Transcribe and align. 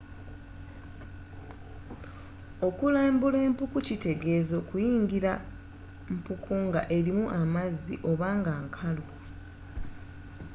okulambula 2.67 3.37
empuku 3.47 3.77
kyitegeeza 3.85 4.57
kuyingira 4.69 5.31
mpuku 6.15 6.53
nga 6.67 6.81
erimu 6.97 7.25
amazzi 7.41 7.95
oba 8.09 8.29
nga 8.39 8.53
nkalu 8.65 9.05